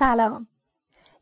[0.00, 0.46] سلام.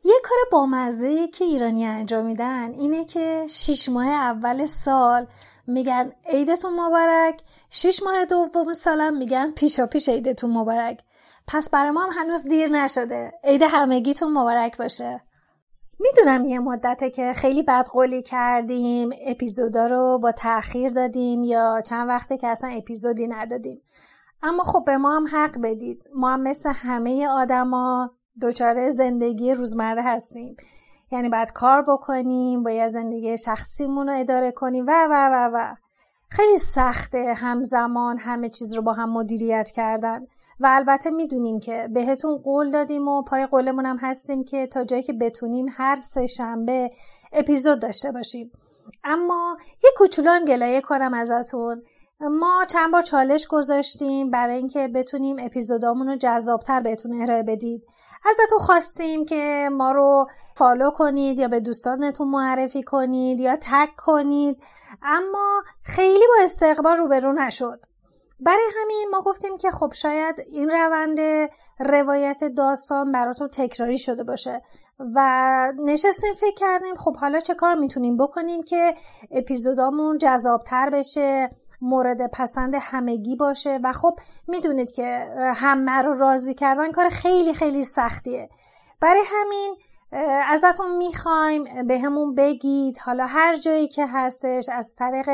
[0.05, 5.27] یه کار بامزه که ایرانی انجام میدن اینه که شیش ماه اول سال
[5.67, 11.01] میگن عیدتون مبارک شیش ماه دوم سالم میگن پیشا پیش عیدتون مبارک.
[11.47, 13.31] پس برای ما هم هنوز دیر نشده.
[13.43, 15.21] عید همگیتون مبارک باشه.
[15.99, 22.37] می‌دونم یه مدته که خیلی بدقولی کردیم اپیزودا رو با تاخیر دادیم یا چند وقته
[22.37, 23.81] که اصلا اپیزودی ندادیم.
[24.43, 26.03] اما خب به ما هم حق بدید.
[26.15, 30.57] ما هم مثل همه آدما دچار زندگی روزمره هستیم.
[31.11, 34.85] یعنی باید کار بکنیم باید زندگی شخصیمون رو اداره کنیم.
[34.87, 35.75] و و و و.
[36.29, 40.19] خیلی سخته همزمان همه چیز رو با هم مدیریت کردن.
[40.59, 45.03] و البته می‌دونیم که بهتون قول دادیم و پای قولمون هم هستیم که تا جایی
[45.03, 46.91] که بتونیم هر سه شنبه
[47.33, 48.51] اپیزود داشته باشیم.
[49.03, 51.83] اما یه کوچولو هم گلایه کنم ازتون.
[52.21, 57.83] ما چند بار چالش گذاشتیم برای اینکه بتونیم اپیزودامون رو جذابتر بهتون ارائه بدید.
[58.25, 64.63] ازتون خواستیم که ما رو فالو کنید یا به دوستانتون معرفی کنید یا تک کنید.
[65.03, 67.85] اما خیلی با استقبال روبرو نشد.
[68.39, 71.19] برای همین ما گفتیم که خب شاید این روند
[71.79, 74.61] روایت داستان براتون تکراری شده باشه.
[75.15, 78.93] و نشستیم فکر کردیم خب حالا چه کار می‌تونیم بکنیم که
[79.31, 81.49] اپیزودامون جذابتر بشه.
[81.81, 83.79] مورد پسند همگی باشه.
[83.83, 88.49] و خب می‌دونید که همه رو راضی کردن کار خیلی خیلی سختیه.
[89.01, 89.75] برای همین
[90.47, 95.29] ازتون می‌خوایم به همون بگید حالا هر جایی که هستش از طریق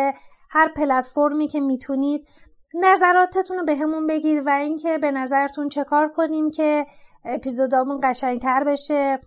[0.49, 2.27] هر پلتفرمی که می‌تونید
[2.73, 6.85] نظراتتون رو به همون بگید و اینکه به نظرتون چه کار کنیم که
[7.25, 9.19] اپیزودامون قشنگتر بشه.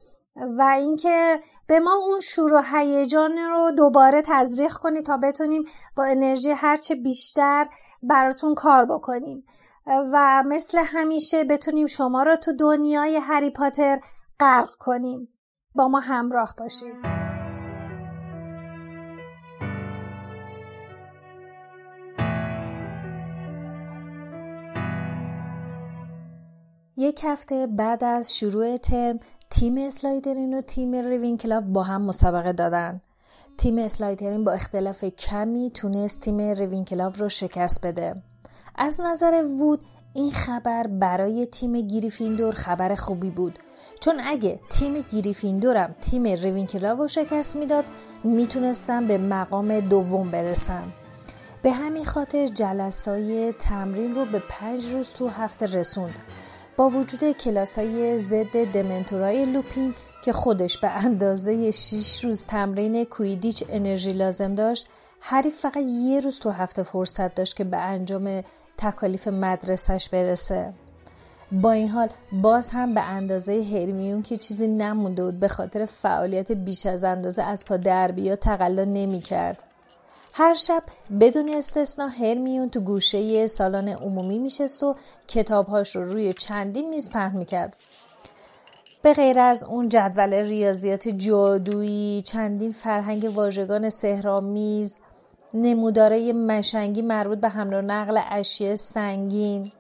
[0.59, 5.65] و اینکه به ما اون شور و هیجان رو دوباره تزریق کنید تا بتونیم
[5.97, 7.69] با انرژی هرچه بیشتر
[8.03, 9.45] براتون کار بکنیم.
[10.13, 14.01] و مثل همیشه بتونیم شما رو تو دنیای هری پاتر
[14.41, 15.29] غرق کنیم.
[15.75, 16.95] با ما همراه باشید.
[26.97, 29.21] یک هفته بعد از شروع ترم
[29.51, 33.01] تیم اسلایدرین و تیم ریوینکلاو با هم مسابقه دادن.
[33.59, 38.23] تیم اسلایدرین با اختلاف کمی تونست تیم ریوینکلاو رو شکست بده.
[38.77, 39.81] از نظر وود
[40.15, 43.59] این خبر برای تیم گریفیندور خبر خوبی بود.
[44.01, 47.85] چون اگه تیم گریفیندورم تیم ریوینکلاو رو شکست می‌داد
[48.25, 50.93] می‌تونست به مقام دوم برسم.
[51.63, 56.15] به همین خاطر جلسه‌های تمرین رو به پنج روز تو هفته رسوند.
[56.79, 59.95] با وجود کلاس های ضد دمنتورای لوپین
[60.25, 64.89] که خودش به اندازه 6 روز تمرین کویدیچ انرژی لازم داشت
[65.21, 68.43] حریف فقط یه روز تو هفته فرصت داشت که به انجام
[68.77, 70.73] تکالیف مدرسش برسه
[71.53, 76.53] با این حال باز هم به اندازه هرمیون که چیزی نمونده بود به خاطر فعالیت
[76.53, 79.65] بیش از اندازه از پا دربیا تقلا نمی کرد.
[80.39, 80.83] هر شب
[81.21, 84.95] بدون استثنا هرمیون تو گوشه سالن عمومی میشست و
[85.29, 87.77] کتابهاش رو روی چندین میز پهن می‌کرد.
[89.03, 95.01] به غیر از اون جدول ریاضیات جادویی چندین فرهنگ واژگان سهرامیز
[95.55, 99.73] نموداره مشنگی مربوط به حمل و نقل اشیاء سنگین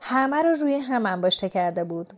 [0.00, 2.12] همه رو روی هم انباشته کرده بود.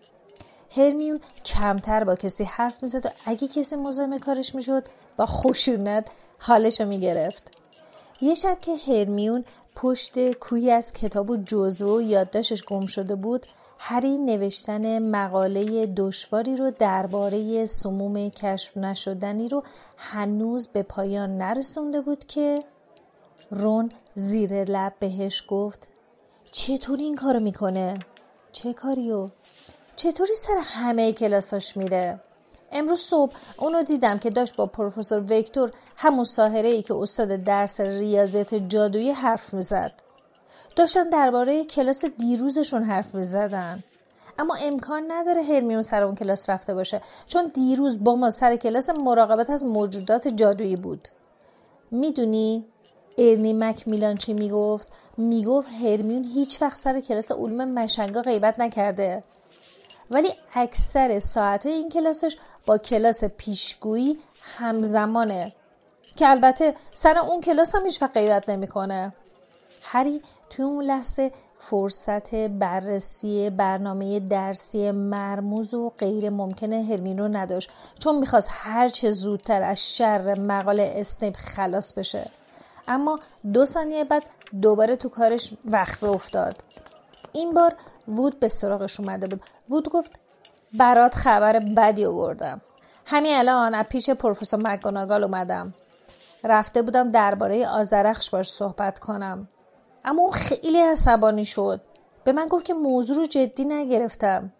[0.76, 4.84] هرمیون کمتر با کسی حرف می‌زد و اگه کسی مزاحم کارش می‌شد
[5.16, 6.06] با خشونت
[6.38, 7.59] حالش رو می‌گرفت.
[8.22, 9.44] یه شب که هرمیون
[9.76, 13.46] پشت کوی از کتاب و جزو و یادداشتش گم شده بود
[13.78, 19.62] هری نوشتن مقاله دشواری رو درباره سموم کشف نشدنی رو
[19.96, 22.62] هنوز به پایان نرسونده بود که
[23.50, 25.88] رون زیر لب بهش گفت
[26.52, 27.98] چطور این کارو می‌کنه؟
[28.52, 29.28] چه کاریو؟
[29.96, 32.20] چطوری سر همه کلاساش میره؟
[32.72, 37.80] امروز صبح اونو دیدم که داشت با پروفسور ویکتور همون ساهره ای که استاد درس
[37.80, 39.92] ریاضیات جادویی حرف می‌زد.
[40.76, 43.84] داشتن درباره کلاس دیروزشون حرف می‌زدن.
[44.38, 48.90] اما امکان نداره هرمیون سر اون کلاس رفته باشه چون دیروز با ما سر کلاس
[48.90, 51.08] مراقبت از موجودات جادویی بود.
[51.90, 52.64] می‌دونی
[53.18, 59.24] ارنی مک میلان چی می‌گفت؟ می‌گفت هرمیون هیچ وقت سر کلاس علوم مشنگا غیبت نکرده.
[60.10, 65.52] ولی اکثر ساعت این کلاسش با کلاس پیشگویی همزمانه.
[66.16, 69.12] که البته سر اون کلاس هم هیچ وقت غیبت نمی‌کنه.
[69.82, 77.70] هری توی اون لحظه فرصت بررسی برنامه درسی مرموز و غیر ممکنه هرمین رو نداشت.
[77.98, 82.30] چون می‌خواست هرچه زودتر از شر مقال اسنیپ خلاص بشه.
[82.88, 83.20] اما
[83.52, 84.22] دو ثانیه بعد
[84.62, 86.56] دوباره تو کارش وقت افتاد.
[87.32, 87.74] این بار
[88.08, 89.42] وود به سراغش اومده بود.
[89.70, 90.19] وود گفت
[90.72, 92.60] برات خبر بدی آوردم.
[93.06, 95.74] همین الان از پیش پروفسور مکگوناگال اومدم.
[96.44, 99.48] رفته بودم درباره آزرخش باش صحبت کنم.
[100.04, 101.80] اما اون خیلی عصبانی شد.
[102.24, 104.52] به من گفت که موضوع رو جدی نگرفتم.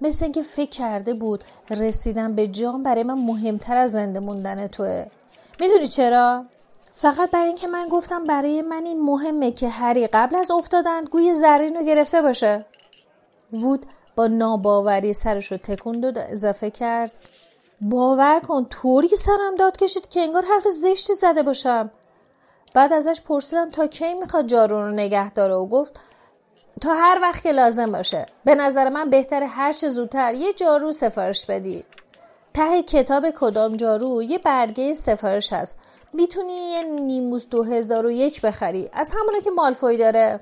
[0.00, 5.06] مثل اینکه فکر کرده بود رسیدن به جام برای من مهمتر از زنده موندن توه.
[5.60, 6.44] می‌دونی چرا؟
[6.94, 11.34] فقط برای اینکه من گفتم برای من این مهمه که هری قبل از افتادن گوی
[11.34, 12.66] زرین رو گرفته باشه.
[13.52, 13.86] وود
[14.18, 17.12] با ناباوری سرش رو تکون داد اضافه کرد
[17.80, 21.90] باور کن طوری سرم داد کشید که انگار حرف زشتی زده باشم.
[22.74, 26.00] بعد ازش پرسیدم تا کی می‌خواد جارو رو نگه داره و گفت
[26.80, 28.26] تا هر وقت که لازم باشه.
[28.44, 31.84] به نظر من بهتره هر چه زودتر یه جارو سفارش بدی.
[32.54, 35.78] ته کتاب کدام جارو؟ یه برگه سفارش هست.
[36.12, 38.90] می‌تونی یه نیموس دو هزار و یک بخری.
[38.92, 40.40] از همونه که مالفوی داره.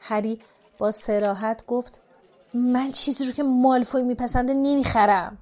[0.00, 0.40] هری
[0.78, 2.00] با سراحت گفت
[2.56, 5.38] من چیزی رو که مالفوی میپسنده نمی‌خرم.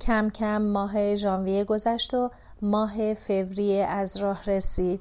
[0.00, 2.30] کم کم ماه ژانویه گذشت و
[2.62, 5.00] ماه فوریه از راه رسید.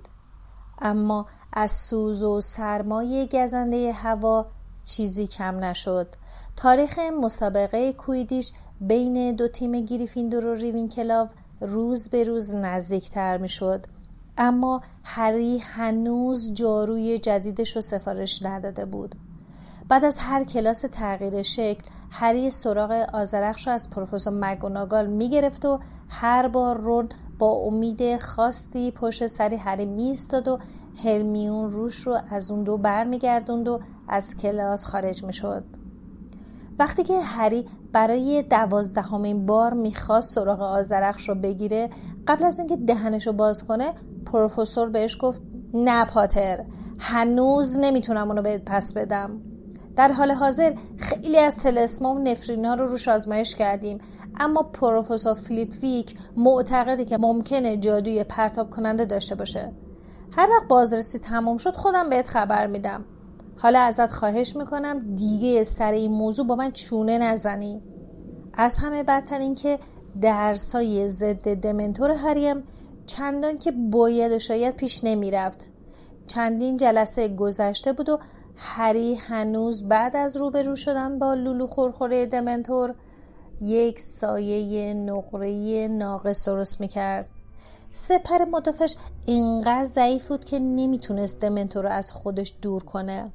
[0.79, 4.45] اما از سوز و سرمایه گزنده هوا
[4.83, 6.07] چیزی کم نشد.
[6.55, 11.27] تاریخ مسابقه کویدیش بین دو تیم گریفیندور و ریوینکلاو
[11.61, 13.85] روز به روز نزدیکتر می شد
[14.37, 19.15] اما هری هنوز جاروی جدیدش رو سفارش نداده بود.
[19.89, 25.79] بعد از هر کلاس تغییر شکل هری سراغ آزرخش رو از پروفسور مگوناگال می‌گرفت و
[26.09, 30.59] هر بار رون با امید خاصی پشت سری هری میستاد و
[31.05, 35.63] هرمیون روش رو از اون دو برمیگردوند و از کلاس خارج می‌شد.
[36.79, 41.89] وقتی که هری برای دوازدهمین بار می‌خواست سراغ آزرخش رو بگیره
[42.27, 43.93] قبل از اینکه دهنش رو باز کنه
[44.25, 45.41] پروفسور بهش گفت
[45.73, 46.65] نه پاتر
[46.99, 49.50] هنوز نمی‌تونم اونو به پس بدم.
[50.01, 53.97] در حال حاضر خیلی از تلسما و نفرینا رو روش آزمایش کردیم.
[54.39, 59.71] اما پروفسور فلیتویک معتقده که ممکنه جادوی پرتاب کننده داشته باشه.
[60.31, 63.05] هر وقت بازرسی تموم شد خودم بهت خبر میدم.
[63.57, 67.81] حالا ازت خواهش می‌کنم دیگه سر این موضوع با من چونه نزنی.
[68.53, 69.79] از همه بدتر این که
[70.21, 72.63] درسای ضد دمنتور هریم
[73.05, 75.73] چندان که باید و شاید پیش نمی‌رفت.
[76.27, 78.19] چندین جلسه گذشته بود و
[78.63, 82.95] هری هنوز بعد از روبرو شدن با لولو خورخوره دمنتور
[83.61, 87.29] یک سایه نقره ناقص درست می‌کرد.
[87.93, 93.31] سپر مدافعش اینقدر ضعیف بود که نمی‌تونست دمنتور رو از خودش دور کنه.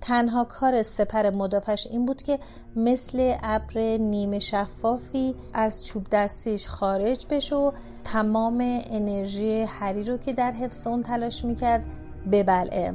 [0.00, 2.38] تنها کار سپر مدافعش این بود که
[2.76, 7.72] مثل ابر نیمه شفافی از چوب دستیش خارج بشه و
[8.04, 11.84] تمام انرژی هری رو که در حفظ اون تلاش می‌کرد
[12.32, 12.94] ببلعه.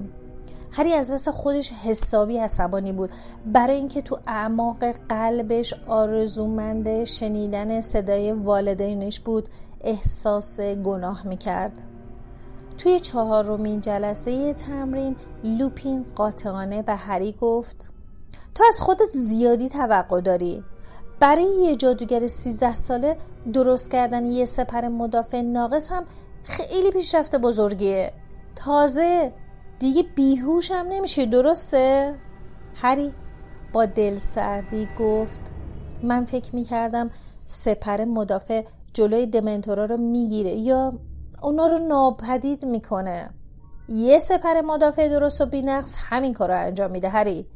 [0.78, 3.10] هری از دست خودش حسابی عصبانی بود.
[3.46, 9.50] برای اینکه تو اعماق قلبش آرزومند شنیدن صدای والدینش بود
[9.82, 11.82] احساس گناه می‌کرد.
[12.78, 17.90] توی چهارمین جلسه تمرین لوپین قاطعانه به هری گفت
[18.56, 20.64] تو از خودت زیادی توقع داری.
[21.20, 23.18] برای یه جادوگر سیزده ساله
[23.54, 26.06] درست کردن یه سپر مدافع ناقص هم
[26.44, 28.14] خیلی پیشرفت بزرگیه.
[28.56, 29.34] تازه
[29.80, 32.16] دیگه بیهوش هم نمیشه درسته؟
[32.76, 33.12] هری
[33.74, 35.42] با دل سردی گفت
[36.04, 37.12] من فکر می‌کردم
[37.46, 38.64] سپر مدافع
[38.94, 40.94] جلوی دمنتورا رو می‌گیره یا
[41.42, 43.30] اونا رو ناپدید می‌کنه.
[43.90, 47.48] یه سپر مدافع درست و بینقص همین کار رو انجام میده هری.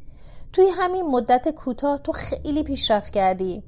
[0.52, 3.62] توی همین مدت کوتاه تو خیلی پیشرفت کردی.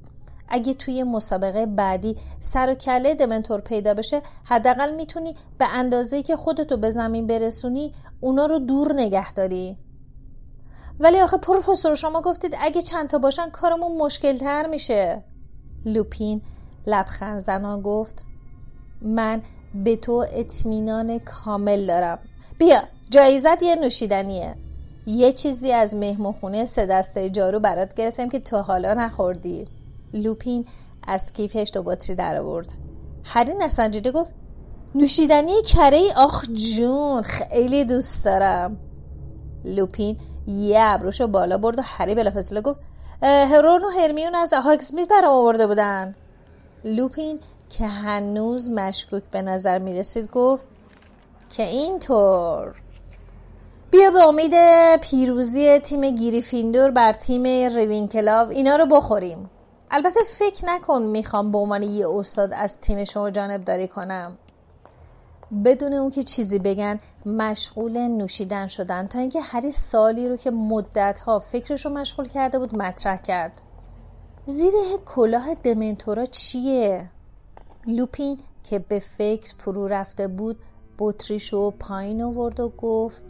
[0.53, 6.35] اگه توی مسابقه بعدی سر و کله دمنتور پیدا بشه حداقل می‌تونی به اندازه که
[6.35, 9.77] خودتو به زمین برسونی اونا رو دور نگه داری.
[10.99, 15.23] ولی آخه پروفسور شما گفتید اگه چند تا باشن کارمون مشکل تر میشه.
[15.85, 16.41] لوپین
[16.87, 18.23] لبخند زنان گفت
[19.01, 19.41] من
[19.75, 22.19] به تو اطمینان کامل دارم.
[22.59, 24.55] بیا جایزت یه نوشیدنیه.
[25.05, 29.67] یه چیزی از مهمون سه دسته جارو برات گرفتم که تو حالا نخوردی.
[30.13, 30.65] لوپین
[31.07, 32.73] از کیفش دو بطری در آورد.
[33.23, 34.35] هری نسنجیده گفت
[34.95, 38.77] نوشیدنی کره ای؟ آخ جون خیلی دوست دارم.
[39.65, 40.17] لوپین
[40.47, 42.79] یه ابروشو بالا برد و هری بلافاصله گفت
[43.21, 46.15] هرون و هرمیون از هاگزمیت برام آورده بودن.
[46.83, 47.39] لوپین
[47.69, 50.65] که هنوز مشکوک به نظر می رسید گفت
[51.49, 52.81] که اینطور.
[53.91, 54.53] بیا به امید
[55.01, 57.43] پیروزی تیم گیریفیندور بر تیم
[57.75, 59.49] روینکلاو اینا رو بخوریم.
[59.95, 64.37] البته فکر نکن می‌خوام به عنوان یه استاد از تیم شما جانب داری کنم.
[65.65, 69.07] بدون اون که چیزی بگن مشغول نوشیدن شدن.
[69.07, 73.61] تا اینکه هری سالی رو که مدتها فکرش رو مشغول کرده بود مطرح کرد.
[74.45, 74.73] زیر
[75.05, 77.09] کلاه دمنتورا چیه؟
[77.87, 80.59] لوپین که به فکر فرو رفته بود
[80.99, 83.23] بطریشو پایین آورد و گفت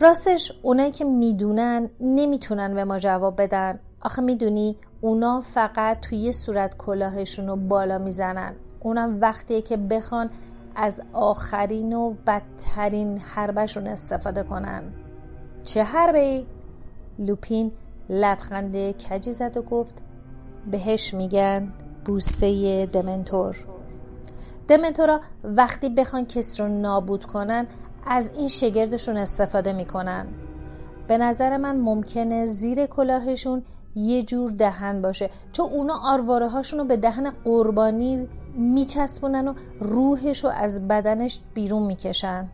[0.00, 3.80] راستش اونایی که می‌دونن نمی‌تونن به ما جواب بدن.
[4.00, 8.52] آخه می‌دونی اونا فقط توی یه صورت کلاهشون رو بالا می‌زنن.
[8.80, 10.30] اونم وقتیه که بخوان
[10.76, 14.82] از آخرین و بدترین حربشون استفاده کنن.
[15.64, 16.46] چه حربه ای؟
[17.18, 17.72] لوپین
[18.08, 19.94] لبخند کجی زد و گفت
[20.70, 21.72] بهش میگن
[22.04, 23.56] بوسه دمنتور.
[24.68, 27.66] دمنتورا وقتی بخوان کس رو نابود کنن
[28.06, 30.26] از این شگردشون استفاده می‌کنن.
[31.08, 33.62] به نظر من ممکنه زیر کلاهشون
[33.96, 35.30] یه جور دهن باشه.
[35.52, 41.82] چون اونا آرواره هاشون رو به دهن قربانی میچسبونن و روحش رو از بدنش بیرون
[41.82, 42.48] می‌کشن.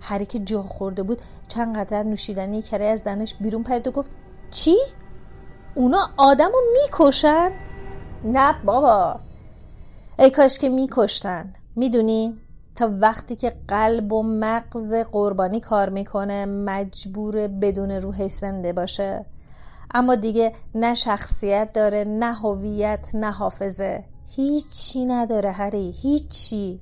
[0.00, 1.22] هری که جا خورده بود.
[1.48, 4.10] چند قطر نوشیدنی کره از دهنش بیرون پرید و گفت
[4.50, 4.76] چی؟
[5.74, 7.50] اونا آدم رو می‌کشن؟
[8.24, 9.20] نه بابا.
[10.18, 11.58] ای کاش که میکشتند.
[11.76, 12.38] می‌دونی؟
[12.76, 19.24] تا وقتی که قلب و مغز قربانی کار می‌کنه مجبور بدون روح زنده باشه.
[19.94, 24.04] اما دیگه نه شخصیت داره نه هویت نه حافظه.
[24.28, 26.80] هیچی نداره هری هیچی.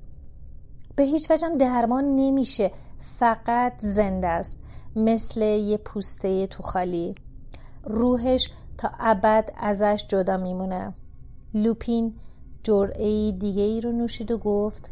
[0.96, 2.70] به هیچ وجه درمان نمیشه.
[3.18, 4.58] فقط زنده است.
[4.96, 7.14] مثل یه پوسته تو خالی.
[7.84, 10.94] روحش تا ابد ازش جدا میمونه.
[11.54, 12.14] لوپین
[12.62, 14.90] جرعه دیگه ای رو نوشید و گفت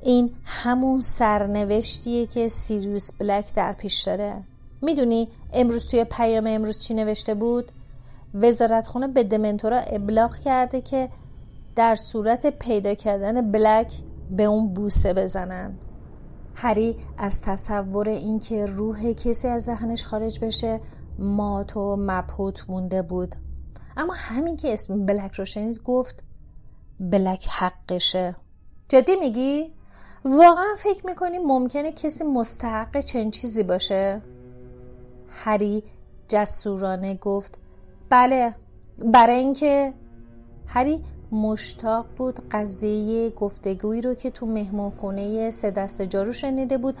[0.00, 4.42] این همون سرنوشتیه که سیریوس بلک در پیش داره.
[4.82, 7.72] می‌دونی امروز توی پیام امروز چی نوشته بود؟
[8.34, 11.08] وزارتخونه به دمنتورا ابلاغ کرده که
[11.76, 13.92] در صورت پیدا کردن بلک
[14.30, 15.78] به اون بوسه بزنن
[16.54, 20.78] هری از تصور اینکه روح کسی از ذهنش خارج بشه
[21.18, 23.34] مات و مبهوت مونده بود
[23.96, 26.22] اما همین که اسم بلک رو شنید گفت
[27.00, 28.36] بلک حقشه
[28.88, 29.72] جدی میگی؟
[30.24, 34.22] واقعا فکر می‌کنی ممکنه کسی مستحق چنین چیزی باشه؟
[35.30, 35.82] هری
[36.28, 37.58] جسورانه گفت
[38.10, 38.54] بله
[38.98, 39.94] برای اینکه
[40.66, 46.96] هری مشتاق بود قضیه گفتگویی رو که تو مهمون خونه سه دست جارو شنیده بود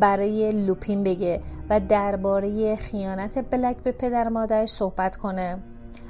[0.00, 5.58] برای لوپین بگه و درباره خیانت بلک به پدر مادرش صحبت کنه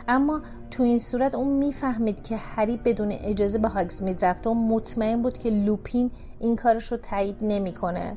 [0.09, 5.23] اما تو این صورت اون می‌فهمید که هری بدون اجازه به هاگزمید رفته و مطمئن
[5.23, 6.11] بود که لوپین
[6.41, 8.17] این کارش رو تایید نمی‌کنه.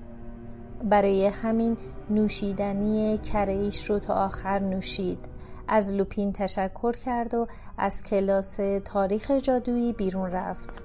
[0.84, 1.78] برای همین
[2.10, 5.20] نوشیدنی کریش رو تا آخر نوشید.
[5.68, 7.48] از لوپین تشکر کرد و
[7.78, 10.84] از کلاس تاریخ جادویی بیرون رفت.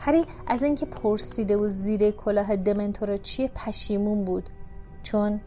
[0.00, 4.50] هری از اینکه پرسیده و زیر کلاه دمنتور چیه پشیمون بود؟
[5.02, 5.40] چون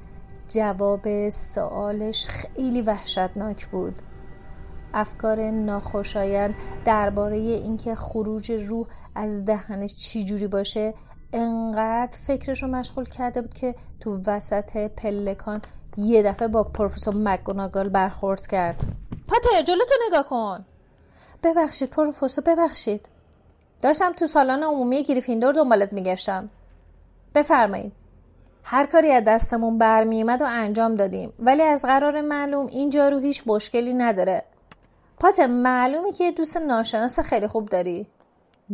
[0.47, 4.01] جواب سوالش خیلی وحشتناک بود.
[4.93, 10.93] افکار ناخوشایند درباره اینکه خروج روح از دهنش چی جوری باشه
[11.33, 15.61] انقدر فکرش رو مشغول کرده بود که تو وسط پلکان
[15.97, 18.79] یه دفعه با پروفسور مکگوناگال برخورد کرد.
[19.27, 20.65] پاتر جلوتو نگاه کن.
[21.43, 23.09] ببخشید پروفسور ببخشید.
[23.81, 26.49] داشتم تو سالن عمومی گریفیندور دنبالت میگشتم.
[27.35, 27.91] بفرمایید.
[28.63, 33.43] هر کاری از دستمون برمیومد و انجام دادیم ولی از قرار معلوم این جارو هیچ
[33.45, 34.43] مشکلی نداره.
[35.19, 38.07] پاتر معلومه که دوست ناشناس خیلی خوب داری.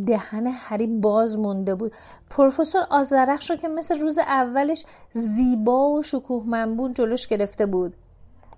[0.06, 1.92] دهن هری باز مونده بود.
[2.30, 7.96] پروفسور آزرخش رو که مثل روز اولش زیبا و شکوه منبون جلوش گرفته بود.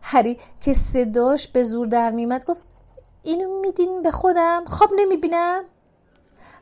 [0.02, 2.62] هری که صداش به زور در میمد گفت
[3.22, 5.64] اینو میدین به خودم؟ خواب نمی‌بینم؟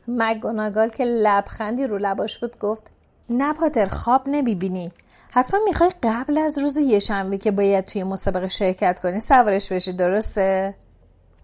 [0.07, 2.83] مگوناگال که لبخندی رو لباش بود گفت
[3.29, 4.91] نه پاتر خواب نمی‌بینی.
[5.29, 9.93] حتما می‌خوای قبل از روز یه شنبه که باید توی مسابقه شرکت کنی سوارش بشی
[9.93, 10.75] درسته؟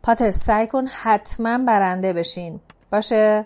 [0.03, 2.59] پاتر سعی کن حتما برنده بشین.
[2.93, 3.45] باشه؟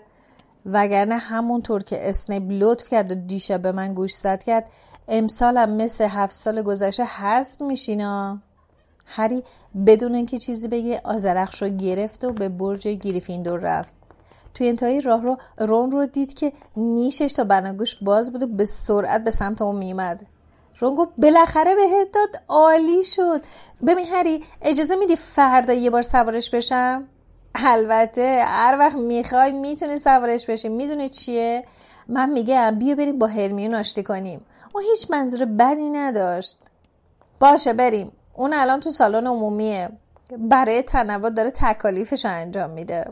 [0.66, 4.68] وگرنه همونطور که اسنیپ لطف کرد و دیشب به من گوش زد کرد
[5.08, 8.38] امسالم مثل هفت سال گذشته حذف میشینا
[9.06, 9.42] هری
[9.86, 13.94] بدون اینکه چیزی بگه آزرخش رو گرفت و به برج گریفیندور رفت.
[14.54, 18.64] توی انتهای راه رو رون رو دید که نیشش تا بناگوش باز بود و به
[18.64, 20.26] سرعت به سمت اون میمد
[20.78, 23.40] رون گفت بالاخره بهت داد عالی شد.
[23.86, 27.08] ببین هری اجازه میدی فردا یه بار سوارش بشم؟
[27.66, 30.68] البته هر وقت می‌خوای می‌تونی سوارش بشی.
[30.68, 31.64] می‌دونی چیه؟
[32.08, 34.40] من میگم بیا بریم با هرمیون آشتی کنیم.
[34.74, 36.58] اون هیچ منظور بدی نداشت.
[37.40, 38.12] باشه بریم.
[38.34, 39.88] اون الان تو سالن عمومیه.
[40.38, 43.04] برای تنوع داره تکالیفش انجام میده.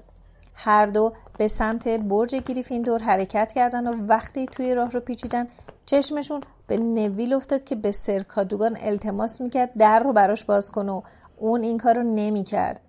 [0.54, 5.46] هر دو به سمت برج گریفیندور حرکت کردن و وقتی توی راه رو پیچیدن
[5.86, 11.02] چشمشون به نویل افتاد که به سرکادوگان التماس می‌کرد در رو براش باز کنه و
[11.38, 12.80] اون این کار رو نمی‌کرد.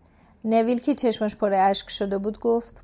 [0.48, 2.84] نویل که چشمش پر اشک شده بود گفت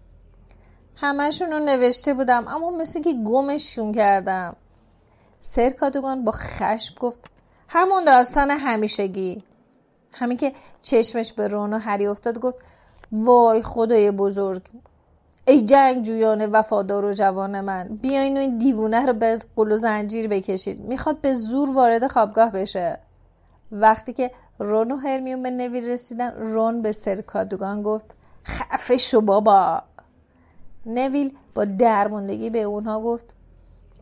[0.96, 4.56] همشون رو نوشته بودم اما مثل که گمشون کردم.
[5.42, 7.20] سرکادوگان با خشم گفت
[7.68, 9.44] همون داستان همیشگی.
[10.14, 12.58] همین که چشمش به رون و هری افتاد گفت
[13.12, 14.62] وای خدای بزرگ
[15.48, 19.76] ای جنگ جویان وفادار و جوان من بیاین و این دیوونه رو به قل و
[19.76, 23.00] زنجیر بکشید می‌خواد به زور وارد خوابگاه بشه.
[23.72, 26.32] وقتی که رون و هرمیون به نویل رسیدن.
[26.32, 28.06] رون به سرکادوگان گفت
[28.46, 29.84] خفه شو بابا.
[30.86, 33.36] نویل با درموندگی به اونها گفت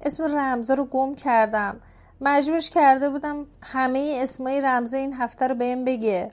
[0.02, 1.82] اسم رمزا رو گم کردم.
[2.22, 6.32] مجبورش کرده بودم همه اسمای رمزه این هفته رو بهم بگه.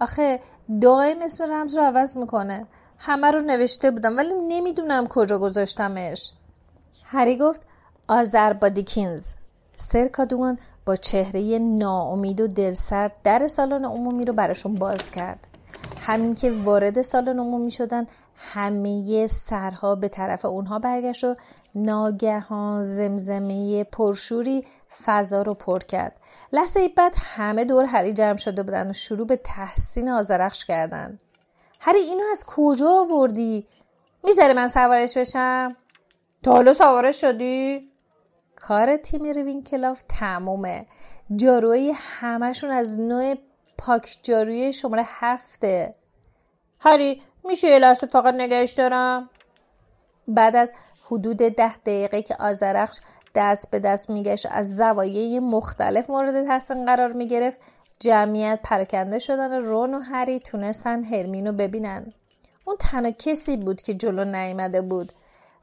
[0.00, 0.40] آخه
[0.80, 2.66] دائم اسم رمز رو عوض می‌کنه.
[2.98, 6.32] همه رو نوشته بودم ولی نمی‌دونم کجا گذاشتمش.
[7.04, 7.62] هری گفت
[8.08, 9.34] آذربادیکینز
[9.76, 15.46] سرکادوان با چهره ناامید و دلسرد در سالن عمومی رو براشون باز کرد.
[16.00, 21.36] همین که وارد سالن عمومی شدن همه سرها به طرف اونها برگشت و
[21.74, 24.64] ناگهان زمزمه پرشوری
[25.04, 26.16] فضا رو پر کرد.
[26.52, 31.18] لحظه بعد همه دور هری جمع شده بودن و شروع به تحسین آزرخش کردن.
[31.80, 33.66] هری اینو از کجا آوردی؟
[34.24, 35.76] می‌ذاره من سوارش بشم؟
[36.42, 37.90] تا حالا سوارش شدی؟
[38.68, 40.86] کار تیم روینکلاف تمومه.
[41.36, 43.34] جاروی همشون از نوع
[43.78, 45.94] پاک جاروی شماره هفته.
[46.80, 49.30] هری میشه یه لحظه فقط نگهش دارم؟
[50.28, 50.72] بعد از
[51.06, 53.00] حدود ده دقیقه که آزرخش
[53.34, 57.60] دست به دست میگشت از زوایای مختلف مورد تحسین قرار می‌گرفت.
[58.00, 62.12] جمعیت پرکنده شدن رون و هری تونستن هرمینو ببینن.
[62.64, 65.12] اون تنها کسی بود که جلو نیامده بود.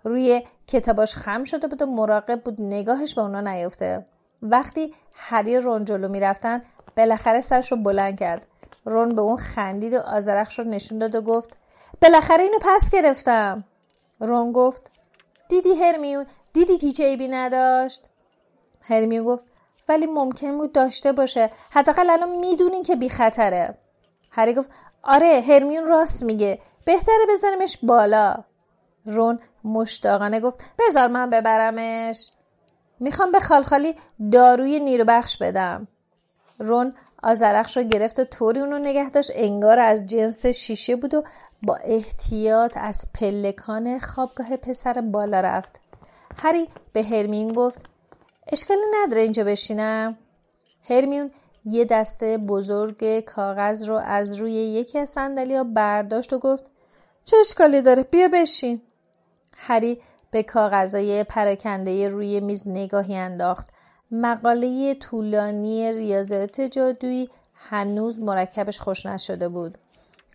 [0.04, 4.06] روی کتاباش خم شده بود و مراقب بود نگاهش به اونا نیفته
[4.42, 6.62] وقتی هری رون جلو می‌رفتن
[6.98, 8.48] بالاخره سرش رو بلند کرد.
[8.86, 11.58] رون به اون خندید و آزرخش رو نشون داد و گفت
[12.02, 13.64] بالاخره اینو پس گرفتم.
[14.20, 14.92] رون گفت
[15.50, 18.04] دیدی هرمیون دیدی هیچ عیبی نداشت؟
[18.82, 19.46] هرمیون گفت
[19.90, 21.50] ولی ممکن بود داشته باشه.
[21.72, 23.78] حداقل الان می‌دونین که بی خطره.
[24.32, 24.70] هری گفت
[25.04, 26.60] آره هرمیون راست میگه.
[26.86, 28.44] بهتره بذاریمش بالا.
[29.06, 32.30] رون مشتاقانه گفت بذار من ببرمش.
[33.00, 33.96] می‌خوام به خالخالی
[34.32, 35.88] داروی نیرو بخش بدم.
[36.60, 41.24] رون آزرخش رو گرفت و طوری اونو نگه داشت انگار از جنس شیشه بود و
[41.64, 45.80] با احتیاط از پلکان خوابگاه پسر بالا رفت.
[46.38, 47.86] هری به هرمین گفت
[48.48, 50.18] اشکالی نداره اینجا بشینم.
[50.90, 51.32] هرمیون
[51.66, 56.64] یه دسته بزرگ کاغذ رو از روی یکی از ها برداشت و گفت
[57.26, 58.82] چه اشکالی داره؟ بیا بشین.
[59.64, 63.68] هری به کاغذهای پراکنده روی میز نگاهی انداخت.
[64.12, 69.78] مقاله طولانی ریاضیات جادویی هنوز مرکبش خوش نشده بود.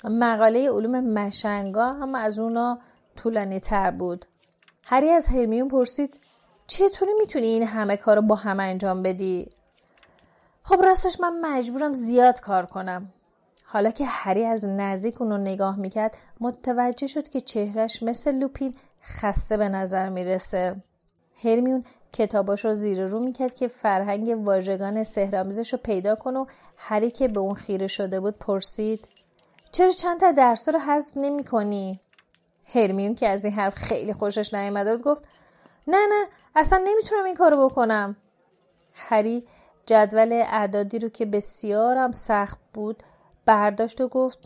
[0.04, 2.78] مقاله علوم مشنگا هم از اونا
[3.16, 4.26] طولانی تر بود.
[4.84, 6.20] هری از هرمیون پرسید
[6.66, 9.48] چطوری می‌تونی این همه کار رو با هم انجام بدی؟
[10.62, 13.12] خب راستش من مجبورم زیاد کار کنم.
[13.64, 18.74] حالا که هری از نزدیک اونو نگاه می‌کرد متوجه شد که چهرش مثل لوپین
[19.06, 20.76] خسته به نظر می‌رسه.
[21.44, 27.10] هرمیون کتاباش رو زیر رو می‌کرد که فرهنگ واژگان سهرامیزش رو پیدا کن و هری
[27.10, 29.08] که به اون خیره شده بود پرسید
[29.72, 32.00] چرا چند تا درس رو حذف نمی کنی؟
[32.74, 35.24] هرمیون که از این حرف خیلی خوشش نیامده گفت
[35.86, 38.16] نه نه اصلا نمی‌تونم این کارو بکنم.
[38.94, 39.46] هری
[39.86, 43.02] جدول اعدادی رو که بسیارم سخت بود
[43.46, 44.38] برداشت و گفت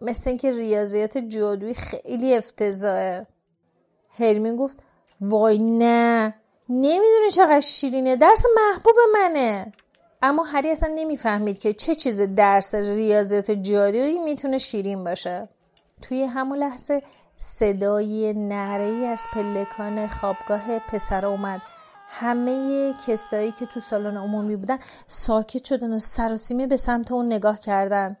[0.00, 3.26] مثل اینکه ریاضیات جادویی خیلی افتضاحه.
[4.18, 4.76] هرمیون گفت
[5.20, 6.34] وای نه
[6.68, 9.72] نمی‌دونی چقدر شیرینه درس محبوب منه.
[10.22, 15.48] اما هری اصلا نمی‌فهمید که چه چیز درس ریاضیات جادویی می‌تونه شیرین باشه.
[16.02, 17.02] توی همون لحظه
[17.36, 21.62] صدای نعره از پلکان خوابگاه پسر اومد.
[22.08, 27.60] همه کسایی که تو سالن عمومی بودن ساکت شدن و سراسیمه به سمت اون نگاه
[27.60, 28.16] کردن.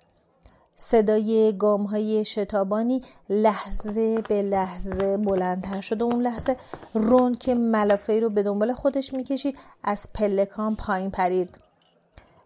[0.76, 6.56] صدای گام های شتابانی لحظه به لحظه بلندتر شد و اون لحظه
[6.94, 11.50] رون که ملافه رو به دنبال خودش می‌کشید از پلکان پایین پرید.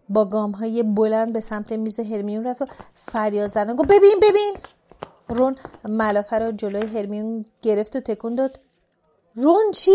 [0.09, 4.57] با گام های بلند به سمت میز هرمیون رفت و فریاد زدن گفت ببین ببین.
[5.29, 8.61] رون ملافه رو جلوی هرمیون گرفت و تکون داد.
[9.37, 9.93] رون چی؟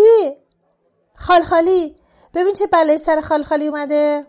[1.15, 1.96] خالخالی.
[2.34, 4.26] ببین چه بلای سر خالخالی اومده.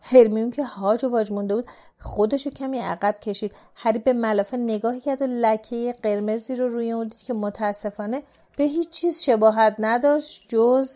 [0.00, 1.66] هرمیون که هاج و واج مونده بود
[1.98, 3.52] خودشو کمی عقب کشید.
[3.74, 8.22] هری به ملافه نگاه کرد و لکه قرمزی رو روی اون دید که متاسفانه
[8.56, 10.90] به هیچ چیز شباهت نداشت جز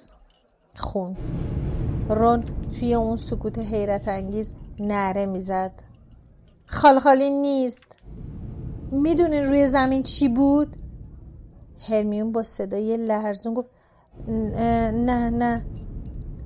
[0.77, 1.17] خون.
[2.09, 2.45] رون
[2.81, 5.73] توی اون سکوت حیرت انگیز نره می‌زد.
[6.67, 7.87] خالخالی نیست.
[8.91, 10.77] می‌دونین روی زمین چی بود؟
[11.89, 13.71] هرمیون با صدای لرزون گفت
[14.29, 15.65] نه نه.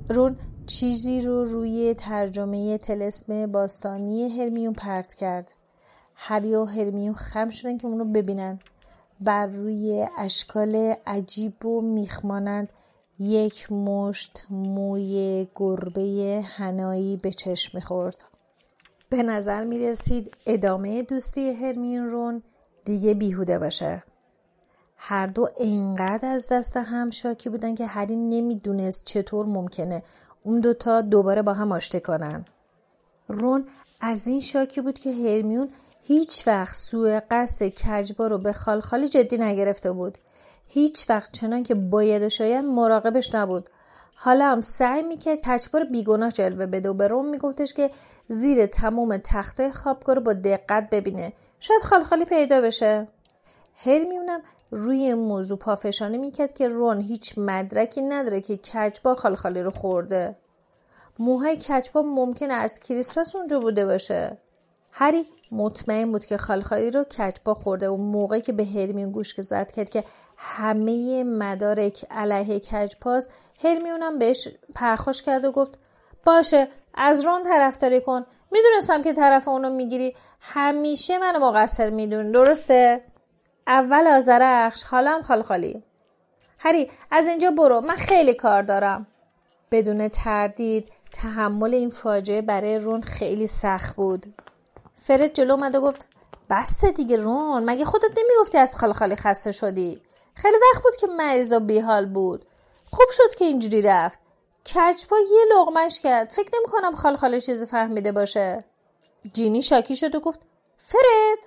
[0.08, 0.36] رون
[0.66, 5.48] چیزی رو روی ترجمه تلسم باستانی هرمیون پرت کرد.
[6.14, 8.58] هری و هرمیون خم شدن که اونو ببینن.
[9.20, 12.68] بر روی اشکال عجیب و میخمانند.
[13.18, 18.24] یک مشت موی گربه هنایی به چشم می‌خورد.
[19.08, 22.42] به نظر می رسید ادامه دوستی هرمیون رون
[22.84, 24.02] دیگه بیهوده باشه.
[24.96, 30.02] هر دو اینقدر از دست هم شاکی بودن که هری نمی‌دونست چطور ممکنه
[30.46, 32.44] اون دوتا دوباره با هم آشتی کنن.
[33.28, 33.66] رون
[34.00, 35.68] از این شاکی بود که هرمیون
[36.02, 40.18] هیچ وقت سوء قصد کجبا رو به خالخالی جدی نگرفته بود.
[40.68, 43.70] هیچ وقت چنان که باید و شاید مراقبش نبود.
[44.14, 47.90] حالا هم سعی می‌کرد کچبار بیگناه جلوه بده و به روم میگفتش که
[48.28, 51.32] زیر تمام تخته خوابگاه رو با دقت ببینه.
[51.60, 53.08] شاید خالخالی پیدا بشه.
[53.74, 59.70] هرمیونم روی این موضوع پافشانی می‌کرد که رون هیچ مدرکی نداره که کچبا خالخالی رو
[59.70, 60.36] خورده.
[61.18, 64.38] موهای کچبا ممکنه از کریسمس اونجا بوده باشه.
[64.92, 69.42] هری مطمئن بود که خالخالی رو کچبا خورده و موقعی که به هرمیون گوش که
[69.42, 70.04] زد کرد که
[70.36, 73.28] همه مدارک علیه کجپاس
[73.64, 75.78] هرمیونم بهش پرخوش کرد و گفت
[76.24, 78.26] باشه از رون طرفداری کن.
[78.50, 80.16] می‌دونستم که طرف اونو می‌گیری.
[80.40, 83.04] همیشه منو مقصر میدون درسته؟
[83.66, 85.82] اول آزرخش حالم خال خالی.
[86.58, 89.06] هری از اینجا برو من خیلی کار دارم.
[89.70, 94.34] بدون تردید تحمل این فاجعه برای رون خیلی سخت بود.
[94.96, 96.08] فرد جلو اومد و گفت
[96.50, 100.00] بسته دیگه رون مگه خودت نمی‌گفتی از خال خالی خسته شدی؟
[100.34, 102.46] خیلی وقت بود که مریضا بیحال بود.
[102.92, 104.18] خوب شد که اینجوری رفت.
[104.66, 106.30] کچپا یه لغمش کرد.
[106.30, 108.64] فکر نمی کنم خال خاله چیزی فهمیده باشه.
[109.32, 110.40] جینی شاکی شد و گفت
[110.78, 111.38] فرد؟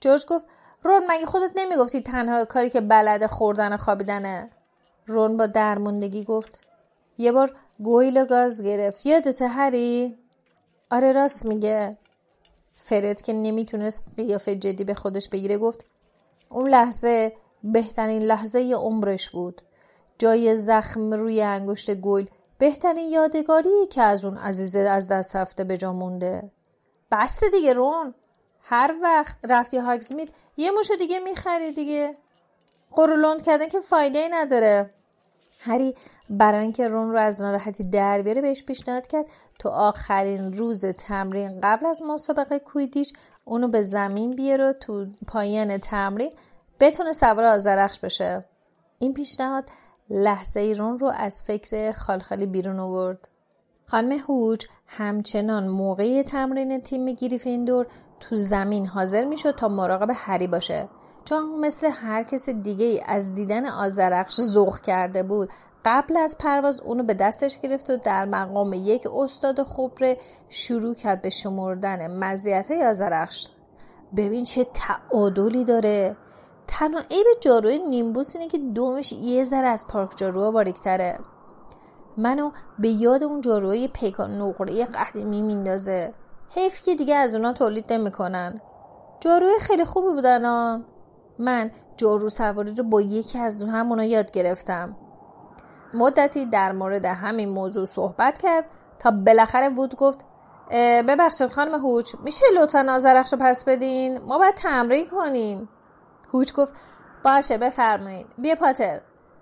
[0.00, 0.44] جورج گفت
[0.82, 4.50] رون مگه خودت نمی‌گفتی تنها کاری که بلده خوردن و خوابیدنه
[5.06, 6.60] رون با درموندگی گفت؟
[7.18, 9.06] یه بار گویل و گاز گرفت.
[9.06, 10.18] یادت هری؟
[10.90, 11.98] آره راست میگه.
[12.74, 15.84] فرد که نمی‌تونست قیافه جدی به خودش بگیره گفت
[16.48, 17.32] اون لحظه
[17.64, 19.62] بهترین لحظه عمرش بود.
[20.18, 22.26] جای زخم روی انگشت گل
[22.58, 26.50] بهترین یادگاری که از اون عزیزه از دست رفته به جا مونده.
[27.10, 28.14] بسته دیگه رون.
[28.62, 32.16] هر وقت رفتی هاگزمید یه موشو دیگه می‌خری دیگه.
[32.92, 34.90] قرولند کردن که فایده ای نداره.
[35.58, 35.94] هری
[36.30, 39.26] برای اینکه رون رو از ناراحتی در بیاره بهش پیشنهاد کرد.
[39.58, 43.12] تو آخرین روز تمرین قبل از مسابقه کویدیش
[43.44, 46.32] اونو به زمین بیاره تو پایان تمرین
[46.80, 48.44] بتونه سوار آزرخش بشه.
[48.98, 49.64] این پیشنهاد
[50.10, 53.28] لحظه ایرون رو از فکر خالخالی بیرون آورد.
[53.86, 57.86] خانم هوج همچنان موقع تمرین تیم گریفیندور
[58.22, 60.88] تو زمین حاضر می‌شد تا مراقب هری باشه.
[61.24, 65.50] چون مثل هر کس دیگه از دیدن آزرخش ذوق کرده بود.
[65.84, 71.22] قبل از پرواز اونو به دستش گرفت و در مقام یک استاد خبره شروع کرد
[71.22, 73.48] به شمردن مزیت آزرخش
[74.16, 76.16] ببین چه تعادلی داره.
[76.68, 81.18] تنها عیب جاروی نیمبوس اینه که دومش یه ذره از پارک جاروها باریکتره
[82.16, 86.14] منو به یاد اون جاروی پیکان نقره قدیمی میندازه.
[86.54, 88.60] حیف که دیگه از اونا تولید نمی‌کنن.
[89.20, 90.80] جاروی خیلی خوبی بودن ها.
[91.38, 94.96] من جارو سواری رو با یکی از همونا یاد گرفتم.
[95.94, 98.64] مدتی در مورد همین موضوع صحبت کرد
[98.98, 100.18] تا بالاخره وود گفت
[101.08, 105.68] ببخشید خانم هوچ میشه لطفا نازرخش رو پس بدین؟ ما باید تمرین کنیم.
[106.32, 106.74] هوچ گفت
[107.24, 108.26] باشه بفرمایید.
[108.38, 109.00] بیا پاتر.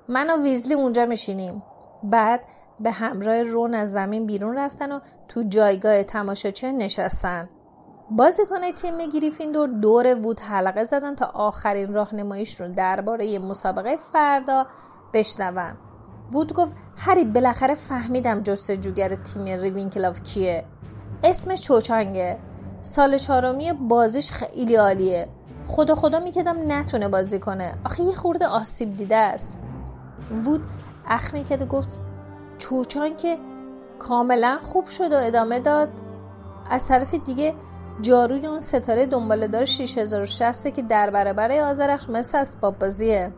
[0.08, 1.62] من و ویزلی اونجا میشینیم.
[2.02, 2.40] بعد
[2.80, 7.48] به همراه رون از زمین بیرون رفتن و تو جایگاه تماشاچی نشستن.
[8.10, 14.66] بازیکن تیم گریفیندور دور وود حلقه زدن تا آخرین راهنماییش رو درباره مسابقه فردا
[15.12, 15.76] بشنون.
[16.32, 20.64] وود گفت هری بالاخره فهمیدم جستجوگر تیم ریوینکلاو کیه.
[21.24, 22.38] اسمش چوچانگه.
[22.82, 25.28] سال چهارمی بازیش خیلی عالیه.
[25.66, 27.74] خدا خدا می‌کردم نتونه بازی کنه.
[27.84, 29.58] آخه یه خورده آسیب دیده است.
[30.44, 30.66] وود
[31.06, 32.00] اخمی کرد و گفت
[32.60, 33.38] چوچانگ
[33.98, 35.88] کاملا خوب شد و ادامه داد.
[36.70, 37.54] از طرف دیگه
[38.02, 43.32] جاروی اون ستاره دنباله دار 6060 که در برابر آزرخش مثل اسباب بازیه.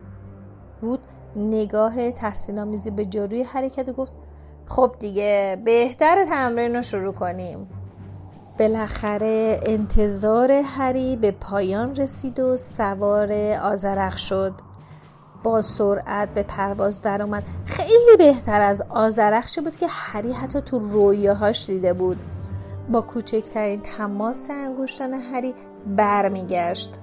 [0.83, 0.99] وود
[1.35, 4.11] نگاه تحسین آمیزی به جاروی حرکت و گفت
[4.65, 7.67] خب دیگه بهتر تمرین رو شروع کنیم.
[8.59, 14.53] بالاخره انتظار هری به پایان رسید و سوار آزرخ شد.
[15.43, 20.79] با سرعت به پرواز در اومد خیلی بهتر از آزرخشی بود که هری حتی تو
[20.79, 22.23] رویاهاش دیده بود.
[22.91, 25.53] با کوچکترین تماس انگشتان هری
[25.87, 26.99] برمیگشت.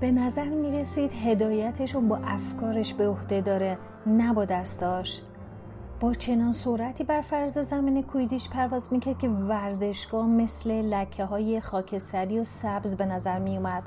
[0.00, 5.22] به نظر می رسید هدایتش رو با افکارش به عهده داره نه با دستاش.
[6.00, 12.40] با چنان سرعتی بر فرض زمین کویدیش پرواز می‌کرد که ورزشگاه مثل لکه های خاکستری
[12.40, 13.82] و سبز به نظر می اومد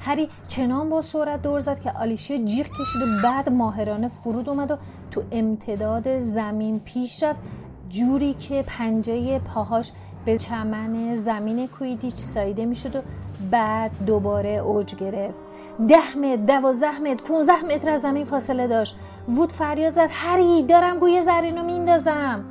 [0.00, 4.70] هری چنان با سرعت دور زد که آلیشیا جیغ کشید و بعد ماهرانه فرود اومد
[4.70, 4.76] و
[5.10, 7.40] تو امتداد زمین پیش رفت
[7.88, 9.92] جوری که پنجه پاهاش
[10.24, 13.02] به چمن زمین کویدیچ سایده می‌شد و
[13.50, 15.40] بعد دوباره اوج گرفت.
[15.88, 18.98] ده متر دوازده متر پونزده متر از زمین فاصله داشت.
[19.28, 22.44] وود فریاد زد هری دارم گوی زرین رو میندازم.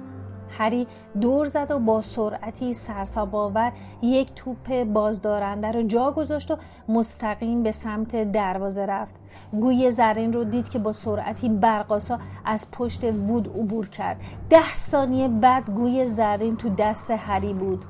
[0.49, 0.87] هری
[1.21, 6.57] دور زد و با سرعتی سرساباور یک توپ بازدارنده رو جا گذاشت و
[6.89, 9.15] مستقیم به سمت دروازه رفت.
[9.51, 14.21] گوی زرین رو دید که با سرعتی برقاسا از پشت وود عبور کرد.
[14.49, 17.85] ده ثانیه بعد گوی زرین تو دست هری بود.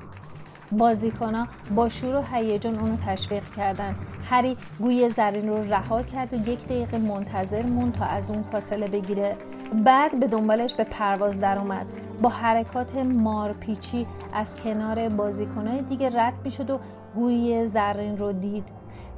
[0.72, 3.96] بازیکنها با شور و هیجان اونو تشویق کردن.
[4.24, 8.88] هری گوی زرین رو رها کرد و یک دقیقه منتظر مون تا از اون فاصله
[8.88, 9.36] بگیره.
[9.84, 11.86] بعد به دنبالش به پرواز در اومد.
[12.22, 16.78] با حرکات مارپیچی از کنار بازیکنهای دیگه رد می‌شد و
[17.14, 18.64] گوی زرین رو دید.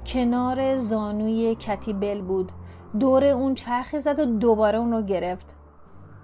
[0.06, 2.52] کنار زانوی کتیبل بود.
[3.00, 5.56] دور اون چرخی زد و دوباره اون رو گرفت.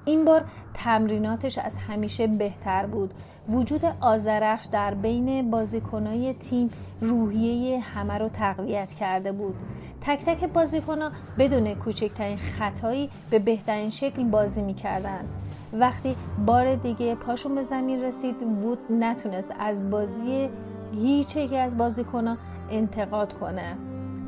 [0.05, 3.15] این بار تمریناتش از همیشه بهتر بود.
[3.49, 9.55] وجود آزرخش در بین بازیکنای تیم روحیه همه رو تقویت کرده بود.
[10.01, 15.25] تک تک بازیکنها بدون کوچکترین خطایی به بهترین شکل بازی می‌کردن.
[15.73, 20.51] وقتی بار دیگه پاشون به زمین رسید وود نتونست از بازی
[20.95, 22.37] هیچ یکی از بازیکنها
[22.71, 23.77] انتقاد کنه.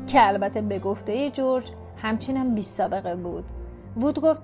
[0.07, 3.43] که البته به گفته جورج همچنین بی سابقه بود.
[3.97, 4.41] وود گفت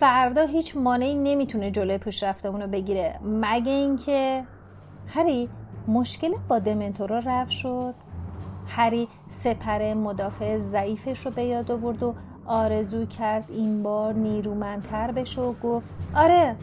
[0.00, 3.18] فردا هیچ مانعی نمی‌تونه جلوی پیشرفتمون رو بگیره.
[3.22, 4.44] مگه اینکه
[5.06, 5.48] هری
[5.88, 7.94] مشکل با دمنتورا رفت شد؟
[8.66, 12.14] هری سپر مدافع ضعیفش رو به یاد آورد و
[12.46, 16.56] آرزو کرد این بار نیرومندتر بشه و گفت آره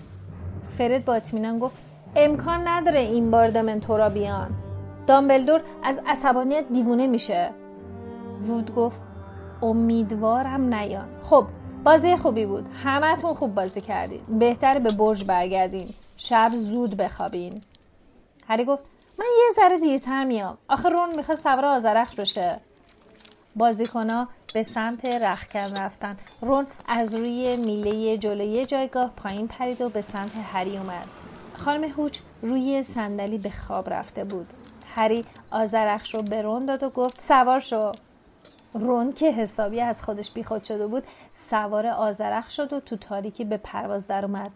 [0.64, 1.76] فرد با اطمینان گفت
[2.16, 4.52] امکان نداره این بار دمنتورا بیان.
[5.08, 7.50] دامبلدور از عصبانیت دیوونه میشه.
[8.42, 9.02] وود گفت
[9.62, 11.08] امیدوارم نیان.
[11.22, 11.46] خب
[11.84, 12.68] بازی خوبی بود.
[12.84, 17.62] همتون خوب بازی کردید بهتر به برج برگردیم شب زود بخوابین.
[18.48, 18.84] هری گفت
[19.20, 20.58] من یه ذره دیرتر میام.
[20.68, 22.60] آخه رون می‌خواد سوار آزرخش بشه.
[23.56, 26.18] بازیکنها به سمت رخکن رفتن.
[26.42, 31.08] رون از روی میله جلوی جایگاه پایین پرید و به سمت هری اومد.
[31.58, 34.48] خانم هوچ روی صندلی به خواب رفته بود.
[34.96, 37.92] هری آزرخش رو به رون داد و گفت سوار شو.
[38.74, 41.04] رون که حسابی از خودش بیخود شده بود
[41.34, 44.52] سوار آزرخ شد و تو تاریکی به پرواز در اومد.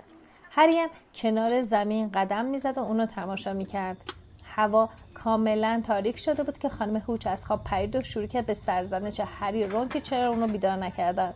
[0.52, 3.98] هریم کنار زمین قدم می‌زد و اونو تماشا می‌کرد.
[4.44, 8.54] هوا کاملا تاریک شده بود که خانم هوچ از خواب پرید و شروع کرد به
[8.54, 11.34] سرزنش هری رون که چرا اونو بیدار نکردن.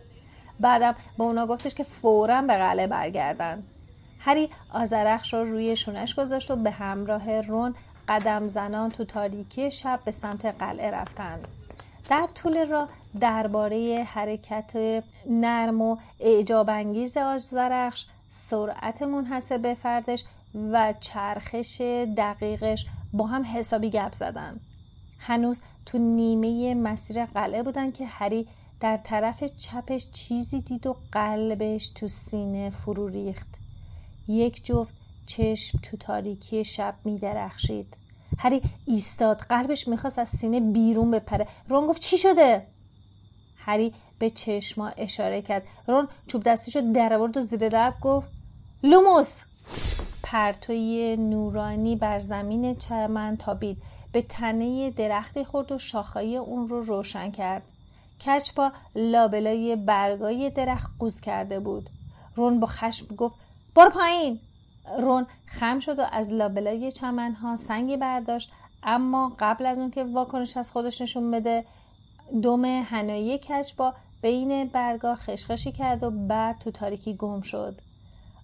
[0.59, 3.63] بعدم به اونا گفتش که فورا به قلعه برگردن.
[4.19, 7.75] هری آزرخش رو روی شونش گذاشت و به همراه رون
[8.07, 11.47] قدم زنان تو تاریکی شب به سمت قلعه رفتند
[12.09, 20.23] در طول راه درباره حرکت نرم و اعجاب انگیز آزرخش سرعت منحصر فردش
[20.71, 21.81] و چرخش
[22.17, 24.59] دقیقش با هم حسابی گپ زدن.
[25.19, 28.47] هنوز تو نیمه مسیر قلعه بودن که هری
[28.79, 33.47] در طرف چپش چیزی دید و قلبش تو سینه فرو ریخت.
[34.27, 34.95] یک جفت
[35.25, 37.98] چشم تو تاریکی شب می درخشید
[38.37, 39.37] هری ایستاد.
[39.37, 41.47] قلبش می‌خواست از سینه بیرون بپره.
[41.67, 42.67] رون گفت چی شده؟
[43.57, 45.63] هری به چشما اشاره کرد.
[45.87, 48.31] رون چوب دستیشو در آورد و زیر لب گفت
[48.83, 49.41] لوموس!
[50.23, 53.77] پرتوی نورانی بر زمین چمن تابید.
[54.11, 57.67] به تنه درختی خورد و شاخهای اون رو روشن کرد.
[58.25, 61.89] کچپا لابلای برگای درخت قوز کرده بود.
[62.35, 63.35] رون با خشم گفت
[63.75, 64.39] برو پایین!
[64.97, 68.51] رون خم شد و از لابلای چمنها سنگی برداشت.
[68.83, 71.65] اما قبل از اون که واکنش از خودش نشون بده
[72.43, 77.81] دم هنایی کچپا بین برگا خشخشی کرد و بعد تو تاریکی گم شد.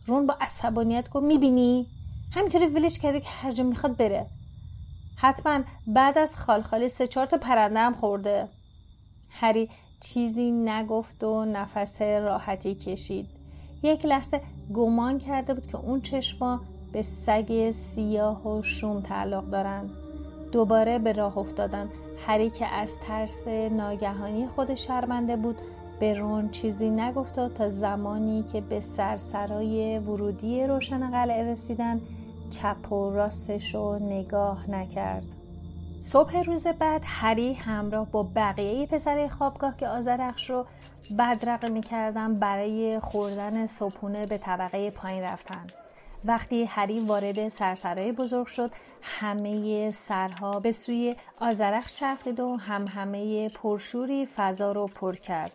[0.06, 1.88] رون با عصبانیت گفت می‌بینی؟
[2.32, 4.26] همینطوری ولش کرده که هر جا می‌خواد بره.
[5.18, 8.48] حتما بعد از خالخالی سه چهار تا پرنده هم خورده.
[9.30, 9.70] هری
[10.02, 13.30] چیزی نگفت و نفس راحتی کشید.
[13.84, 14.42] یک لحظه
[14.74, 16.62] گمان کرده بود که اون چشما
[16.94, 19.90] به سگ سیاه و شوم تعلق دارند
[20.52, 21.90] دوباره به راه افتادن.
[22.28, 25.58] هری که از ترس ناگهانی خود شرمنده بود
[26.00, 32.02] به رون چیزی نگفت تا زمانی که به سرسرای ورودی روشن قلعه رسیدن
[32.50, 35.26] چپ و راستش رو نگاه نکرد.
[36.02, 40.66] صبح روز بعد هری همراه با بقیه پسر خوابگاه که آزرخش رو
[41.18, 45.68] بدرقه می‌کردن برای خوردن صبحونه به طبقه پایین رفتن.
[46.26, 53.50] وقتی هری وارد سرسرای بزرگ شد همه سرها به سوی آزرخش چرخید و هم همه
[53.50, 55.52] پرشوری فضا رو پر کرد.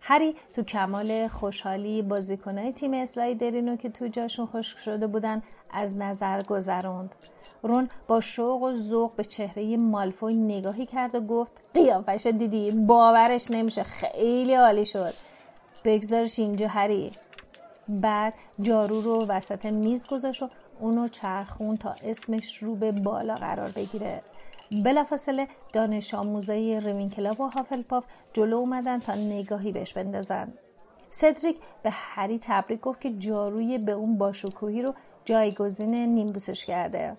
[0.00, 6.42] هری تو کمال خوشحالی بازیکنهای تیم اسلایدرینو که تو جاشون خشک شده بودن از نظر
[6.42, 7.14] گذروند.
[7.64, 13.50] رون با شوق و ذوق به چهره مالفوی نگاهی کرد و گفت قیافش دیدی باورش
[13.50, 15.14] نمیشه خیلی عالی شد.
[15.84, 17.12] بگذارش اینجا هری.
[17.88, 20.50] بعد جارو رو وسط میز گذاشت و
[20.80, 24.22] اونو چرخون تا اسمش رو به بالا قرار بگیره.
[24.84, 30.52] بلافاصله دانش آموزای روینکلاب و هافلپاف جلو اومدن تا نگاهی بهش بندازن.
[31.10, 37.16] سدریک به هری تبریک گفت که جاروی به اون باشکوهی رو جایگزین نیمبوسش کرده.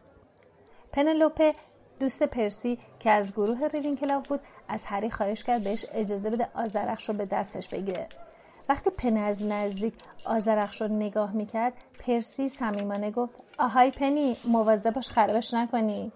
[0.95, 1.53] پنلوپه
[1.99, 7.09] دوست پرسی که از گروه ریوینکلاو بود از هری خواهش کرد بهش اجازه بده آزرخش
[7.09, 8.07] رو به دستش بگیره.
[8.69, 9.93] وقتی پن از نزدیک
[10.25, 16.11] آزرخش رو نگاه می‌کرد پرسی صمیمانه گفت آهای پنی مواظب باش خرابش نکنی.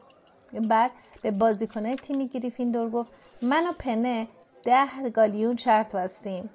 [0.70, 3.12] بعد به بازیکنای تیم گریفیندور گفت
[3.42, 4.28] من و پنه
[4.64, 6.50] ده گالیون شرط بستیم.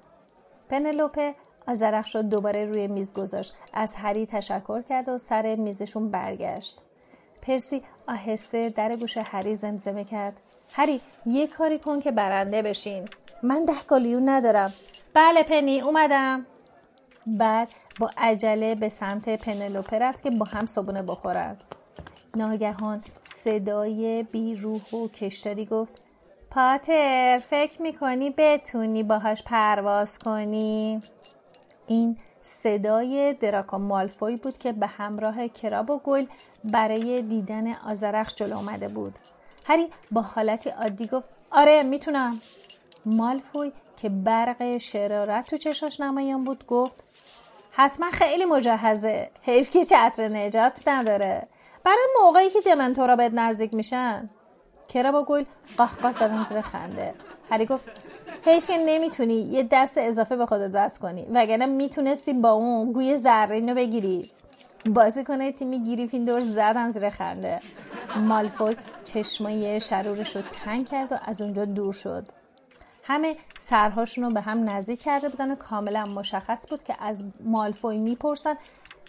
[0.69, 1.35] پنلوپه
[1.67, 6.84] آزرخش رو دوباره روی میز گذاشت از هری تشکر کرد و سر میزشون برگشت.
[7.47, 10.39] پرسی آهسته در گوش هری زمزمه کرد.
[10.71, 13.07] هری یه کاری کن که برنده بشین.
[13.43, 14.73] من ده گالیون ندارم.
[15.13, 16.45] بله پنی اومدم.
[17.27, 17.67] بعد
[17.99, 21.61] با عجله به سمت پنلوپه رفت که با هم صبونه بخورند
[22.35, 26.01] ناگهان صدای بیروح و کشتاری گفت
[26.49, 31.01] پاتر فکر می‌کنی بتونی باهاش پرواز کنی؟
[31.87, 36.25] این صدای دراکو مالفوی بود که به همراه کراب و گل
[36.63, 39.19] برای دیدن آزرخش جلو آمده بود.
[39.65, 42.41] هری با حالتی عادی گفت آره می‌تونم.
[43.05, 47.03] مالفوی که برق شرارت تو چشاش نمایان بود گفت
[47.71, 49.29] حتما خیلی مجهزه.
[49.41, 51.47] حیف که چتر نجات نداره.
[51.83, 54.29] برای موقعی که دمنتورا بهت نزدیک میشن.
[54.87, 55.43] کرا با گل
[55.77, 57.13] قهقه زدن زیر خنده.
[57.49, 57.85] هری گفت
[58.45, 61.27] حیف که نمی‌تونی یه دست اضافه به خودت وصل کنی.
[61.33, 64.31] وگرنه می‌تونستی با اون گوی زرینو بگیری.
[64.89, 67.59] بازی کنه تیمی گریفیندور زدن زیر خنده.
[68.17, 72.27] مالفوی چشمای شرورش رو تنگ کرد و از اونجا دور شد.
[73.03, 77.97] همه سرهاشون رو به هم نزدیک کرده بودن و کاملا مشخص بود که از مالفوی
[77.97, 78.55] می‌پرسن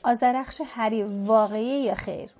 [0.02, 2.30] آزرخش هری واقعی یا خیر؟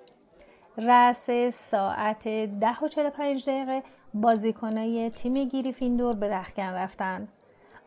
[0.78, 2.28] رأس ساعت
[2.60, 3.82] ده و چل پنج دقیقه
[4.20, 7.28] بازیکنای تیم گریفیندور به رخکن رفتن.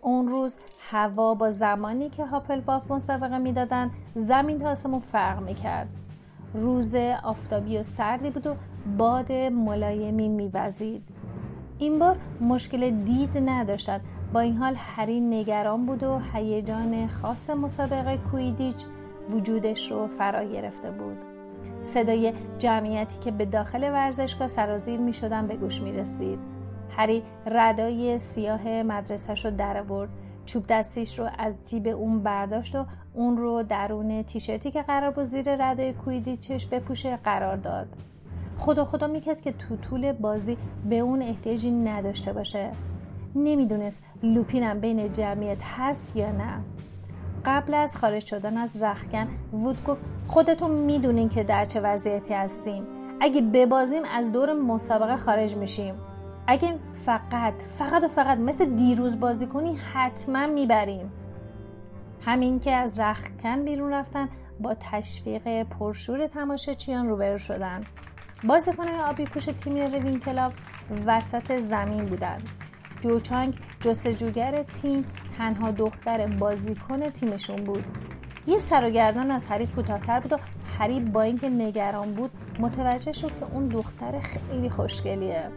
[0.01, 5.87] اون روز هوا با زمانی که هاپل باف مسابقه می‌دادن زمین تا آسمون فرق می‌کرد.
[6.53, 8.55] روز آفتابی و سردی بود و
[8.97, 11.09] باد ملایمی میوزید.
[11.79, 14.01] این بار مشکل دید نداشتند
[14.33, 18.85] با این حال هری نگران بود و هیجان خاص مسابقه کویدیچ
[19.29, 21.28] وجودش رو فرا گرفته بود.
[21.81, 26.39] صدای جمعیتی که به داخل ورزشگاه سرازیر می شدن به گوش می رسید.
[26.89, 30.09] هری ردای سیاه مدرسهش رو در آورد.
[30.45, 35.23] چوب دستیش رو از جیب اون برداشت و اون رو درون تیشرتی که قرار بود
[35.23, 37.87] زیر ردای کویدیچش بپوشه قرار داد.
[38.57, 40.57] خدا خدا می‌کرد که تو طول بازی
[40.89, 42.71] به اون احتیاجی نداشته باشه.
[43.35, 46.63] نمی‌دونست لوپینم بین جمعیت هست یا نه.
[47.45, 52.83] قبل از خارج شدن از رخکن وود گفت خودتون می‌دونین که در چه وضعیتی هستیم.
[53.21, 55.95] اگه ببازیم از دور مسابقه خارج میشیم.
[56.47, 56.75] اگه
[57.05, 61.11] فقط فقط و فقط مثل دیروز بازی کنی حتما می‌بریم.
[62.21, 64.29] همین که از رختکن بیرون رفتن
[64.59, 67.83] با تشویق پرشور تماشاچیان روبرو شدن.
[68.43, 70.53] بازیکنهای آبی پوش تیم روین کلاب
[71.05, 72.43] وسط زمین بودند.
[73.01, 75.05] جوچانگ جستجوگر تیم
[75.37, 77.83] تنها دختر بازیکن تیمشون بود.
[78.47, 80.37] یه سر و گردن از هری کوتاهتر بود و
[80.77, 85.49] هری با اینکه نگران بود متوجه شد که اون دختر خیلی خوشگلیه.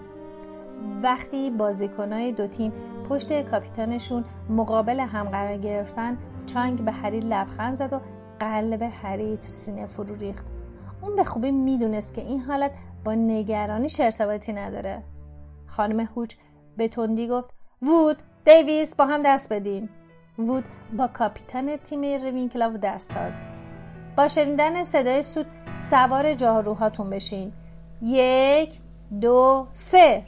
[1.02, 2.72] وقتی بازیکنهای دو تیم
[3.08, 8.00] پشت کاپیتانشون مقابل هم قرار گرفتن چانگ به هری لبخند زد و
[8.40, 10.46] قلب هری تو سینه فرو ریخت.
[11.02, 12.72] اون به خوبی می‌دونست که این حالت
[13.04, 15.02] با نگرانی ارتباطی نداره.
[15.66, 16.34] خانم هوچ
[16.76, 17.50] به تندی گفت
[17.82, 19.88] وود دیویس با هم دست بدین.
[20.38, 20.64] وود
[20.98, 22.50] با کاپیتان تیم روین
[22.82, 23.32] دست داد.
[24.16, 27.52] با شنیدن صدای سود سوار جاروهاتون بشین.
[28.02, 28.70] یک
[29.20, 30.24] دو سه.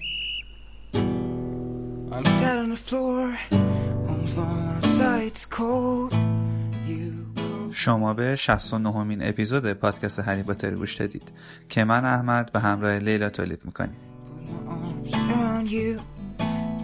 [7.71, 11.33] شما به 69 همین اپیزود پادکست هری پاتر گوش دادید
[11.69, 13.97] که من احمد به همراه لیلا تولید می‌کنیم.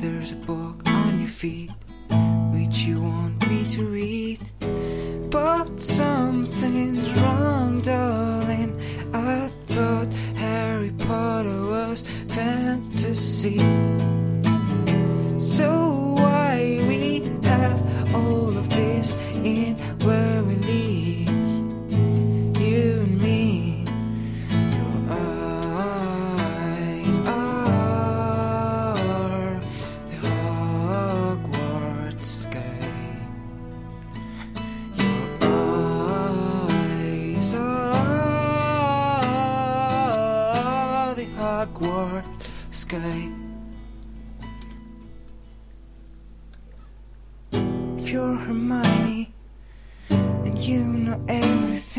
[0.01, 1.71] There's a book on your feet
[2.55, 4.41] which you want me to read.
[5.29, 8.81] But something's wrong darling.
[9.13, 13.59] I thought Harry Potter was fantasy.
[15.39, 19.77] So why we have all of this in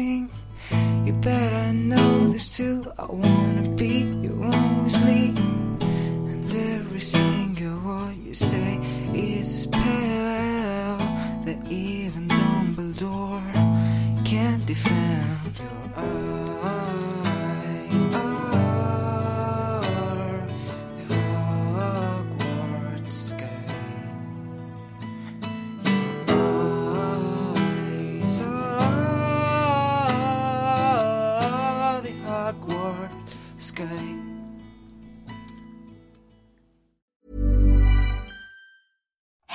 [0.01, 0.29] everything,
[1.05, 1.13] you
[1.53, 2.91] I know this too.
[2.97, 5.37] I wanna be your own Weasley,
[6.31, 8.79] and every single word you say
[9.13, 10.00] is a spell